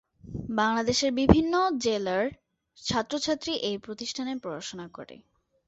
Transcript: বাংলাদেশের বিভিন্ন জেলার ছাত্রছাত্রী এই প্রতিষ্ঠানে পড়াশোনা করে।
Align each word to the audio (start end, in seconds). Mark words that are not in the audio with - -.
বাংলাদেশের 0.49 1.11
বিভিন্ন 1.19 1.53
জেলার 1.81 2.25
ছাত্রছাত্রী 2.77 3.53
এই 3.69 3.77
প্রতিষ্ঠানে 3.77 4.33
পড়াশোনা 4.43 4.87
করে। 4.93 5.15